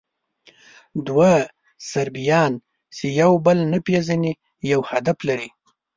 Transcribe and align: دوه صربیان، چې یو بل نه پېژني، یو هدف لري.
دوه 1.07 1.31
صربیان، 1.91 2.53
چې 2.95 3.05
یو 3.21 3.31
بل 3.45 3.57
نه 3.71 3.79
پېژني، 3.85 4.33
یو 4.71 4.81
هدف 4.91 5.17
لري. 5.27 5.49